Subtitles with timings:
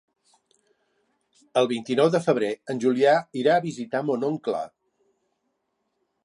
[1.61, 3.13] El vint-i-nou de febrer en Julià
[3.43, 4.65] irà a visitar mon oncle.